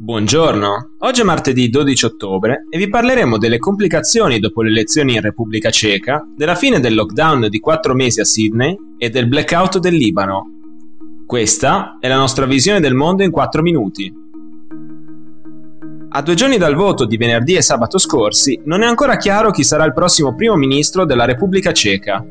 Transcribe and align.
Buongiorno, 0.00 0.90
oggi 0.98 1.22
è 1.22 1.24
martedì 1.24 1.68
12 1.68 2.04
ottobre 2.04 2.66
e 2.70 2.78
vi 2.78 2.88
parleremo 2.88 3.36
delle 3.36 3.58
complicazioni 3.58 4.38
dopo 4.38 4.62
le 4.62 4.70
elezioni 4.70 5.14
in 5.14 5.20
Repubblica 5.20 5.70
Ceca, 5.70 6.24
della 6.36 6.54
fine 6.54 6.78
del 6.78 6.94
lockdown 6.94 7.48
di 7.48 7.58
4 7.58 7.94
mesi 7.94 8.20
a 8.20 8.24
Sydney 8.24 8.76
e 8.96 9.10
del 9.10 9.26
blackout 9.26 9.80
del 9.80 9.96
Libano. 9.96 10.44
Questa 11.26 11.96
è 11.98 12.06
la 12.06 12.14
nostra 12.14 12.46
visione 12.46 12.78
del 12.78 12.94
mondo 12.94 13.24
in 13.24 13.32
4 13.32 13.60
minuti. 13.60 14.14
A 16.10 16.22
due 16.22 16.34
giorni 16.34 16.58
dal 16.58 16.76
voto 16.76 17.04
di 17.04 17.16
venerdì 17.16 17.56
e 17.56 17.62
sabato 17.62 17.98
scorsi, 17.98 18.60
non 18.66 18.82
è 18.82 18.86
ancora 18.86 19.16
chiaro 19.16 19.50
chi 19.50 19.64
sarà 19.64 19.84
il 19.84 19.94
prossimo 19.94 20.32
primo 20.36 20.54
ministro 20.54 21.06
della 21.06 21.24
Repubblica 21.24 21.72
Ceca. 21.72 22.24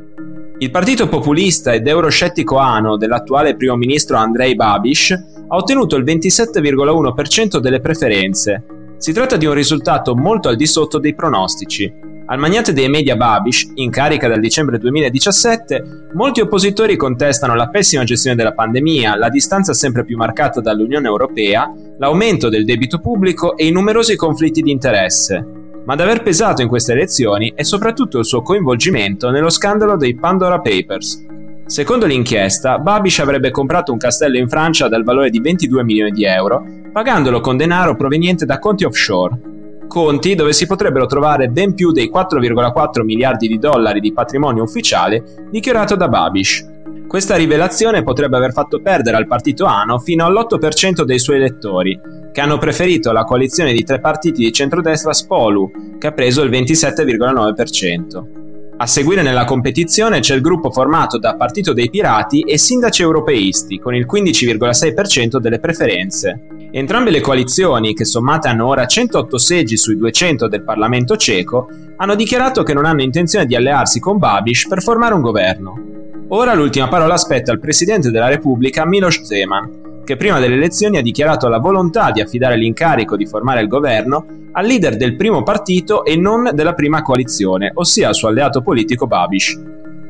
Il 0.59 0.71
partito 0.71 1.09
populista 1.09 1.73
ed 1.73 1.85
euroscettico 1.85 2.59
ANO 2.59 2.95
dell'attuale 2.95 3.57
primo 3.57 3.75
ministro 3.75 4.15
Andrei 4.15 4.55
Babiš 4.55 5.35
ha 5.47 5.55
ottenuto 5.55 5.95
il 5.95 6.03
27,1% 6.03 7.57
delle 7.59 7.79
preferenze. 7.79 8.63
Si 8.97 9.13
tratta 9.13 9.37
di 9.37 9.45
un 9.45 9.53
risultato 9.53 10.15
molto 10.15 10.49
al 10.49 10.55
di 10.55 10.65
sotto 10.65 10.99
dei 10.99 11.15
pronostici. 11.15 11.91
Al 12.29 12.39
magnate 12.39 12.73
dei 12.73 12.89
media 12.89 13.15
Babiš, 13.15 13.71
in 13.75 13.89
carica 13.89 14.27
dal 14.27 14.41
dicembre 14.41 14.77
2017, 14.79 16.09
molti 16.13 16.41
oppositori 16.41 16.97
contestano 16.97 17.55
la 17.55 17.69
pessima 17.69 18.03
gestione 18.03 18.35
della 18.35 18.53
pandemia, 18.53 19.15
la 19.15 19.29
distanza 19.29 19.73
sempre 19.73 20.03
più 20.03 20.17
marcata 20.17 20.59
dall'Unione 20.59 21.07
Europea, 21.07 21.71
l'aumento 21.97 22.49
del 22.49 22.65
debito 22.65 22.99
pubblico 22.99 23.55
e 23.55 23.67
i 23.67 23.71
numerosi 23.71 24.15
conflitti 24.17 24.61
di 24.61 24.71
interesse 24.71 25.65
ma 25.87 25.93
ad 25.93 26.01
aver 26.01 26.21
pesato 26.21 26.61
in 26.61 26.67
queste 26.67 26.91
elezioni 26.91 27.53
è 27.55 27.63
soprattutto 27.63 28.19
il 28.19 28.25
suo 28.25 28.41
coinvolgimento 28.41 29.29
nello 29.29 29.49
scandalo 29.49 29.95
dei 29.95 30.15
Pandora 30.15 30.59
Papers. 30.59 31.25
Secondo 31.67 32.05
l'inchiesta, 32.05 32.79
Babish 32.79 33.19
avrebbe 33.19 33.51
comprato 33.51 33.91
un 33.91 33.97
castello 33.97 34.37
in 34.37 34.47
Francia 34.47 34.87
dal 34.87 35.03
valore 35.03 35.29
di 35.29 35.41
22 35.41 35.83
milioni 35.83 36.11
di 36.11 36.23
euro, 36.23 36.63
pagandolo 36.93 37.41
con 37.41 37.57
denaro 37.57 37.97
proveniente 37.97 38.45
da 38.45 38.57
conti 38.57 38.85
offshore. 38.85 39.37
Conti 39.85 40.33
dove 40.33 40.53
si 40.53 40.65
potrebbero 40.65 41.07
trovare 41.07 41.49
ben 41.49 41.73
più 41.73 41.91
dei 41.91 42.09
4,4 42.09 43.03
miliardi 43.03 43.49
di 43.49 43.59
dollari 43.59 43.99
di 43.99 44.13
patrimonio 44.13 44.63
ufficiale 44.63 45.21
dichiarato 45.51 45.97
da 45.97 46.07
Babish. 46.07 46.65
Questa 47.05 47.35
rivelazione 47.35 48.01
potrebbe 48.01 48.37
aver 48.37 48.53
fatto 48.53 48.81
perdere 48.81 49.17
al 49.17 49.27
partito 49.27 49.65
ANO 49.65 49.99
fino 49.99 50.25
all'8% 50.25 51.03
dei 51.03 51.19
suoi 51.19 51.35
elettori, 51.35 51.99
che 52.31 52.39
hanno 52.39 52.57
preferito 52.57 53.11
la 53.11 53.25
coalizione 53.25 53.73
di 53.73 53.83
tre 53.83 53.99
partiti 53.99 54.41
di 54.41 54.53
centrodestra 54.53 55.11
Spolu, 55.11 55.97
che 55.99 56.07
ha 56.07 56.11
preso 56.13 56.43
il 56.43 56.49
27,9%. 56.49 58.36
A 58.79 58.85
seguire 58.85 59.23
nella 59.23 59.43
competizione 59.43 60.19
c'è 60.19 60.35
il 60.35 60.41
gruppo 60.41 60.69
formato 60.69 61.17
da 61.17 61.35
Partito 61.35 61.73
dei 61.73 61.89
Pirati 61.89 62.41
e 62.41 62.59
Sindaci 62.59 63.01
Europeisti, 63.01 63.79
con 63.79 63.95
il 63.95 64.05
15,6% 64.05 65.37
delle 65.37 65.59
preferenze. 65.59 66.41
Entrambe 66.69 67.09
le 67.09 67.19
coalizioni, 67.19 67.95
che 67.95 68.05
sommate 68.05 68.49
hanno 68.49 68.67
ora 68.67 68.85
108 68.85 69.37
seggi 69.39 69.77
sui 69.77 69.97
200 69.97 70.47
del 70.47 70.61
Parlamento 70.61 71.17
ceco, 71.17 71.67
hanno 71.95 72.13
dichiarato 72.13 72.61
che 72.61 72.75
non 72.75 72.85
hanno 72.85 73.01
intenzione 73.01 73.47
di 73.47 73.55
allearsi 73.55 73.99
con 73.99 74.19
Babiš 74.19 74.67
per 74.67 74.83
formare 74.83 75.15
un 75.15 75.21
governo. 75.21 75.81
Ora 76.27 76.53
l'ultima 76.53 76.87
parola 76.87 77.17
spetta 77.17 77.51
al 77.51 77.59
Presidente 77.59 78.11
della 78.11 78.27
Repubblica 78.27 78.85
Miloš 78.85 79.21
Zeman, 79.23 79.86
che 80.07 80.15
prima 80.15 80.39
delle 80.39 80.55
elezioni 80.55 80.95
ha 80.95 81.01
dichiarato 81.01 81.49
la 81.49 81.59
volontà 81.59 82.11
di 82.11 82.21
affidare 82.21 82.55
l'incarico 82.55 83.17
di 83.17 83.25
formare 83.25 83.59
il 83.59 83.67
governo 83.67 84.25
al 84.53 84.65
leader 84.65 84.95
del 84.95 85.17
primo 85.17 85.43
partito 85.43 86.05
e 86.05 86.15
non 86.15 86.49
della 86.53 86.73
prima 86.73 87.01
coalizione, 87.01 87.71
ossia 87.73 88.07
al 88.07 88.15
suo 88.15 88.29
alleato 88.29 88.61
politico 88.61 89.05
Babiš. 89.05 89.59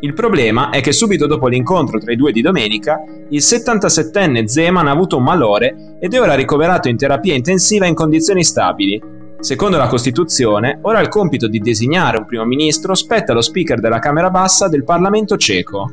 Il 0.01 0.13
problema 0.13 0.69
è 0.69 0.81
che 0.81 0.91
subito 0.91 1.25
dopo 1.25 1.47
l'incontro 1.47 1.97
tra 1.97 2.11
i 2.11 2.15
due 2.15 2.31
di 2.31 2.41
domenica, 2.41 3.01
il 3.29 3.41
77enne 3.41 4.45
Zeman 4.45 4.85
ha 4.85 4.91
avuto 4.91 5.17
un 5.17 5.23
malore 5.23 5.97
ed 5.99 6.13
è 6.13 6.21
ora 6.21 6.35
ricoverato 6.35 6.89
in 6.89 6.97
terapia 6.97 7.33
intensiva 7.33 7.87
in 7.87 7.95
condizioni 7.95 8.43
stabili, 8.43 9.01
Secondo 9.39 9.77
la 9.77 9.85
Costituzione, 9.85 10.79
ora 10.81 10.99
il 10.99 11.09
compito 11.09 11.47
di 11.47 11.59
designare 11.59 12.17
un 12.17 12.25
primo 12.25 12.43
ministro 12.43 12.95
spetta 12.95 13.33
allo 13.33 13.41
speaker 13.41 13.79
della 13.79 13.99
Camera 13.99 14.31
bassa 14.31 14.67
del 14.67 14.83
Parlamento 14.83 15.37
ceco. 15.37 15.91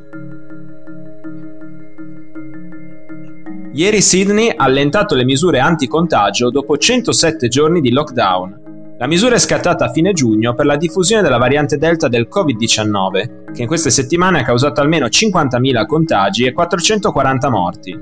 Ieri 3.75 4.01
Sydney 4.03 4.51
ha 4.51 4.63
allentato 4.63 5.17
le 5.17 5.25
misure 5.25 5.59
anti-contagio 5.59 6.49
dopo 6.49 6.79
107 6.79 7.49
giorni 7.49 7.81
di 7.81 7.91
lockdown. 7.91 8.95
La 9.01 9.09
misura 9.09 9.35
è 9.35 9.39
scattata 9.41 9.87
a 9.87 9.91
fine 9.91 10.13
giugno 10.13 10.55
per 10.55 10.65
la 10.65 10.77
diffusione 10.77 11.23
della 11.23 11.39
variante 11.39 11.77
Delta 11.77 12.07
del 12.07 12.29
Covid-19, 12.33 13.53
che 13.53 13.63
in 13.63 13.67
queste 13.67 13.91
settimane 13.91 14.39
ha 14.39 14.45
causato 14.45 14.81
almeno 14.81 15.07
50.000 15.07 15.87
contagi 15.87 16.45
e 16.45 16.53
440 16.53 17.51
morti. 17.51 17.99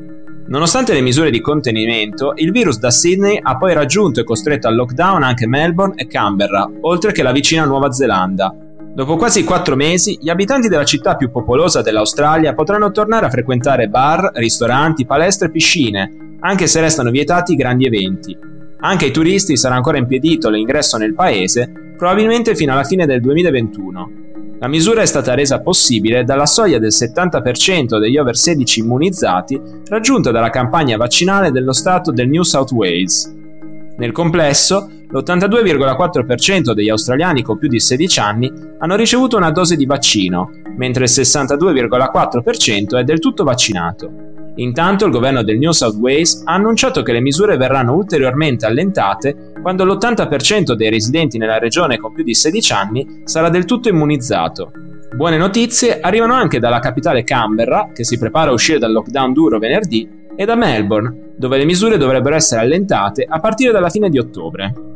Nonostante 0.49 0.93
le 0.93 1.01
misure 1.01 1.31
di 1.31 1.41
contenimento, 1.41 2.35
il 2.37 2.51
virus 2.51 2.79
da 2.79 2.91
Sydney 2.91 3.39
ha 3.43 3.57
poi 3.57 3.73
raggiunto 3.73 4.21
e 4.21 4.25
costretto 4.25 4.69
al 4.69 4.75
lockdown 4.75 5.23
anche 5.23 5.47
Melbourne 5.47 5.95
e 5.97 6.07
Canberra, 6.07 6.69
oltre 6.83 7.13
che 7.13 7.23
la 7.23 7.33
vicina 7.33 7.65
Nuova 7.65 7.91
Zelanda. 7.91 8.55
Dopo 8.95 9.17
quasi 9.17 9.43
quattro 9.43 9.75
mesi, 9.75 10.19
gli 10.21 10.29
abitanti 10.29 10.69
della 10.69 10.85
città 10.85 11.17
più 11.17 11.31
popolosa 11.31 11.81
dell'Australia 11.81 12.53
potranno 12.53 12.91
tornare 12.91 13.25
a 13.25 13.31
frequentare 13.31 13.89
bar, 13.89 14.33
ristoranti, 14.35 15.07
palestre 15.07 15.49
e 15.49 15.51
piscine, 15.51 16.37
anche 16.41 16.67
se 16.67 16.83
restano 16.83 17.11
vietati 17.11 17.55
grandi 17.55 17.87
eventi. 17.87 18.37
Anche 18.81 19.07
ai 19.07 19.11
turisti 19.11 19.57
sarà 19.57 19.77
ancora 19.77 19.97
impedito 19.97 20.51
l'ingresso 20.51 20.99
nel 20.99 21.15
paese, 21.15 21.95
probabilmente 21.97 22.55
fino 22.55 22.73
alla 22.73 22.85
fine 22.85 23.07
del 23.07 23.23
2021. 23.23 24.11
La 24.59 24.69
misura 24.69 25.01
è 25.01 25.07
stata 25.07 25.35
resa 25.35 25.61
possibile 25.61 26.25
dalla 26.25 26.47
soglia 26.47 26.79
del 26.79 26.93
70% 26.93 27.99
degli 27.99 28.19
over 28.19 28.37
16 28.37 28.81
immunizzati 28.81 29.59
raggiunta 29.89 30.31
dalla 30.31 30.51
campagna 30.51 30.99
vaccinale 30.99 31.51
dello 31.51 31.73
Stato 31.73 32.13
del 32.13 32.29
New 32.29 32.43
South 32.43 32.73
Wales. 32.73 33.35
Nel 33.97 34.13
complesso, 34.13 34.91
l'82,4% 35.13 36.73
degli 36.73 36.89
australiani 36.89 37.43
con 37.43 37.59
più 37.59 37.69
di 37.69 37.79
16 37.79 38.19
anni 38.21 38.53
hanno 38.79 38.97
ricevuto 38.97 39.37
una 39.37 39.51
dose 39.51 39.77
di 39.77 39.85
vaccino, 39.85 40.51
mentre 40.77 41.05
il 41.05 41.11
62,4% 41.11 42.99
è 42.99 43.05
del 43.05 43.19
tutto 43.19 43.45
vaccinato. 43.45 44.31
Intanto 44.57 45.07
il 45.07 45.13
governo 45.13 45.43
del 45.43 45.59
New 45.59 45.71
South 45.71 45.97
Wales 45.97 46.43
ha 46.45 46.55
annunciato 46.55 47.03
che 47.03 47.13
le 47.13 47.21
misure 47.21 47.57
verranno 47.57 47.95
ulteriormente 47.95 48.67
allentate 48.67 49.53
quando 49.63 49.85
l'80% 49.85 50.73
dei 50.73 50.91
residenti 50.91 51.39
nella 51.39 51.59
regione 51.59 51.99
con 51.99 52.13
più 52.13 52.23
di 52.23 52.35
16 52.35 52.73
anni 52.73 53.23
sarà 53.25 53.49
del 53.49 53.65
tutto 53.65 53.89
immunizzato. 53.89 54.73
Buone 55.15 55.37
notizie 55.37 56.01
arrivano 56.01 56.35
anche 56.35 56.59
dalla 56.59 56.81
capitale 56.81 57.23
Canberra, 57.23 57.91
che 57.95 58.05
si 58.05 58.19
prepara 58.19 58.51
a 58.51 58.55
uscire 58.55 58.79
dal 58.79 58.93
lockdown 58.93 59.33
duro 59.33 59.59
venerdì, 59.59 60.09
e 60.35 60.45
da 60.47 60.55
Melbourne, 60.55 61.35
dove 61.37 61.59
le 61.59 61.65
misure 61.65 61.99
dovrebbero 61.99 62.35
essere 62.35 62.63
allentate 62.63 63.27
a 63.29 63.39
partire 63.39 63.73
dalla 63.73 63.91
fine 63.91 64.09
di 64.09 64.19
ottobre. 64.19 64.92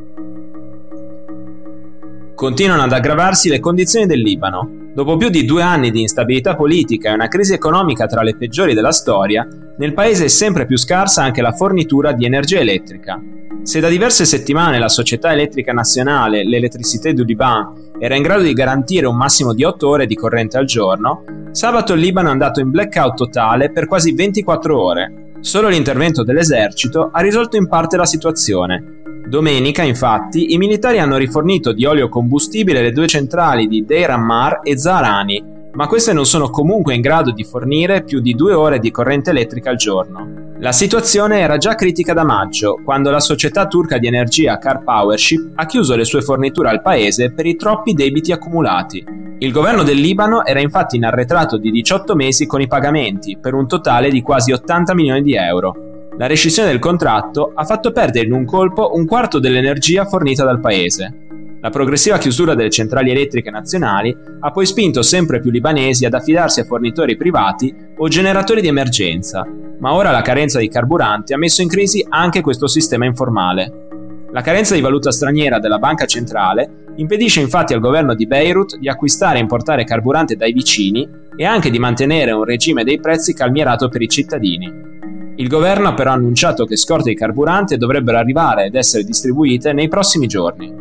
Continuano 2.36 2.82
ad 2.82 2.92
aggravarsi 2.92 3.48
le 3.48 3.60
condizioni 3.60 4.04
del 4.04 4.20
Libano. 4.20 4.90
Dopo 4.92 5.16
più 5.16 5.30
di 5.30 5.46
due 5.46 5.62
anni 5.62 5.90
di 5.90 6.02
instabilità 6.02 6.54
politica 6.54 7.08
e 7.08 7.14
una 7.14 7.28
crisi 7.28 7.54
economica 7.54 8.04
tra 8.04 8.20
le 8.20 8.36
peggiori 8.36 8.74
della 8.74 8.92
storia, 8.92 9.48
nel 9.78 9.94
paese 9.94 10.26
è 10.26 10.28
sempre 10.28 10.66
più 10.66 10.76
scarsa 10.76 11.22
anche 11.22 11.40
la 11.40 11.52
fornitura 11.52 12.12
di 12.12 12.26
energia 12.26 12.58
elettrica. 12.58 13.18
Se 13.62 13.80
da 13.80 13.88
diverse 13.88 14.26
settimane 14.26 14.78
la 14.78 14.90
società 14.90 15.32
elettrica 15.32 15.72
nazionale, 15.72 16.44
l'Electricité 16.44 17.14
du 17.14 17.24
Liban, 17.24 17.94
era 17.98 18.16
in 18.16 18.22
grado 18.22 18.42
di 18.42 18.52
garantire 18.52 19.06
un 19.06 19.16
massimo 19.16 19.54
di 19.54 19.64
8 19.64 19.88
ore 19.88 20.06
di 20.06 20.14
corrente 20.14 20.58
al 20.58 20.66
giorno, 20.66 21.24
sabato 21.52 21.94
il 21.94 22.00
Libano 22.00 22.28
è 22.28 22.32
andato 22.32 22.60
in 22.60 22.70
blackout 22.70 23.16
totale 23.16 23.70
per 23.70 23.86
quasi 23.86 24.12
24 24.12 24.78
ore. 24.78 25.30
Solo 25.40 25.68
l'intervento 25.68 26.22
dell'esercito 26.22 27.08
ha 27.10 27.20
risolto 27.22 27.56
in 27.56 27.66
parte 27.66 27.96
la 27.96 28.04
situazione, 28.04 28.95
Domenica, 29.26 29.82
infatti, 29.82 30.54
i 30.54 30.56
militari 30.56 31.00
hanno 31.00 31.16
rifornito 31.16 31.72
di 31.72 31.84
olio 31.84 32.08
combustibile 32.08 32.80
le 32.80 32.92
due 32.92 33.08
centrali 33.08 33.66
di 33.66 33.84
Deir 33.84 34.10
Ammar 34.10 34.60
e 34.62 34.78
Zahrani, 34.78 35.42
ma 35.72 35.88
queste 35.88 36.12
non 36.12 36.24
sono 36.24 36.48
comunque 36.48 36.94
in 36.94 37.00
grado 37.00 37.32
di 37.32 37.42
fornire 37.42 38.04
più 38.04 38.20
di 38.20 38.34
due 38.34 38.52
ore 38.52 38.78
di 38.78 38.92
corrente 38.92 39.30
elettrica 39.30 39.70
al 39.70 39.76
giorno. 39.76 40.54
La 40.58 40.70
situazione 40.70 41.40
era 41.40 41.56
già 41.56 41.74
critica 41.74 42.12
da 42.14 42.24
maggio, 42.24 42.80
quando 42.84 43.10
la 43.10 43.18
società 43.18 43.66
turca 43.66 43.98
di 43.98 44.06
energia 44.06 44.58
Car 44.58 44.84
Powership 44.84 45.50
ha 45.56 45.66
chiuso 45.66 45.96
le 45.96 46.04
sue 46.04 46.22
forniture 46.22 46.68
al 46.68 46.80
paese 46.80 47.32
per 47.32 47.46
i 47.46 47.56
troppi 47.56 47.94
debiti 47.94 48.30
accumulati. 48.30 49.04
Il 49.38 49.50
governo 49.50 49.82
del 49.82 49.98
Libano 49.98 50.46
era 50.46 50.60
infatti 50.60 50.96
in 50.96 51.04
arretrato 51.04 51.58
di 51.58 51.72
18 51.72 52.14
mesi 52.14 52.46
con 52.46 52.60
i 52.60 52.68
pagamenti, 52.68 53.36
per 53.38 53.54
un 53.54 53.66
totale 53.66 54.08
di 54.08 54.22
quasi 54.22 54.52
80 54.52 54.94
milioni 54.94 55.20
di 55.20 55.34
euro, 55.34 55.95
la 56.18 56.26
rescissione 56.26 56.70
del 56.70 56.78
contratto 56.78 57.52
ha 57.54 57.64
fatto 57.64 57.92
perdere 57.92 58.26
in 58.26 58.32
un 58.32 58.46
colpo 58.46 58.92
un 58.94 59.04
quarto 59.04 59.38
dell'energia 59.38 60.06
fornita 60.06 60.44
dal 60.44 60.60
paese. 60.60 61.24
La 61.60 61.70
progressiva 61.70 62.16
chiusura 62.16 62.54
delle 62.54 62.70
centrali 62.70 63.10
elettriche 63.10 63.50
nazionali 63.50 64.16
ha 64.40 64.50
poi 64.50 64.64
spinto 64.64 65.02
sempre 65.02 65.40
più 65.40 65.50
libanesi 65.50 66.06
ad 66.06 66.14
affidarsi 66.14 66.60
a 66.60 66.64
fornitori 66.64 67.16
privati 67.16 67.74
o 67.98 68.08
generatori 68.08 68.60
di 68.60 68.68
emergenza, 68.68 69.46
ma 69.78 69.92
ora 69.92 70.10
la 70.10 70.22
carenza 70.22 70.58
di 70.58 70.68
carburanti 70.68 71.34
ha 71.34 71.38
messo 71.38 71.60
in 71.60 71.68
crisi 71.68 72.04
anche 72.08 72.40
questo 72.40 72.66
sistema 72.66 73.04
informale. 73.04 73.84
La 74.32 74.40
carenza 74.40 74.74
di 74.74 74.80
valuta 74.80 75.10
straniera 75.10 75.58
della 75.58 75.78
banca 75.78 76.06
centrale 76.06 76.84
impedisce 76.96 77.40
infatti 77.40 77.74
al 77.74 77.80
governo 77.80 78.14
di 78.14 78.26
Beirut 78.26 78.76
di 78.78 78.88
acquistare 78.88 79.38
e 79.38 79.42
importare 79.42 79.84
carburante 79.84 80.36
dai 80.36 80.52
vicini 80.52 81.08
e 81.36 81.44
anche 81.44 81.70
di 81.70 81.78
mantenere 81.78 82.32
un 82.32 82.44
regime 82.44 82.84
dei 82.84 83.00
prezzi 83.00 83.34
calmierato 83.34 83.88
per 83.88 84.00
i 84.00 84.08
cittadini. 84.08 84.95
Il 85.38 85.48
governo 85.48 85.88
ha 85.88 85.94
però 85.94 86.12
annunciato 86.12 86.64
che 86.64 86.76
scorte 86.76 87.10
di 87.10 87.14
carburante 87.14 87.76
dovrebbero 87.76 88.16
arrivare 88.16 88.64
ed 88.64 88.74
essere 88.74 89.04
distribuite 89.04 89.74
nei 89.74 89.86
prossimi 89.86 90.26
giorni. 90.26 90.72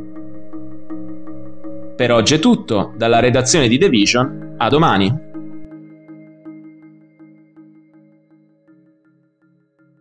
Per 1.96 2.12
oggi 2.12 2.36
è 2.36 2.40
tutto, 2.40 2.94
dalla 2.96 3.20
redazione 3.20 3.68
di 3.68 3.78
The 3.78 3.90
Vision, 3.90 4.56
a 4.58 4.70
domani. 4.70 5.14